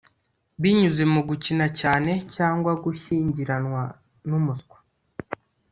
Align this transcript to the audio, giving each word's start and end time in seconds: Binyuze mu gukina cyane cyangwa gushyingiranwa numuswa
Binyuze 0.61 1.03
mu 1.13 1.21
gukina 1.29 1.65
cyane 1.79 2.11
cyangwa 2.35 2.71
gushyingiranwa 2.83 3.81
numuswa 4.27 4.77